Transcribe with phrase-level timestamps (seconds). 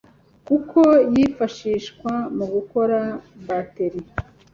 [0.47, 0.79] kuko
[1.13, 2.99] yifashishwa mu gukora
[3.47, 4.09] batterie